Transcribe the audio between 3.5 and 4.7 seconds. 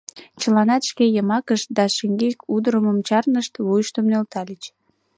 вуйыштым нӧлтальыч.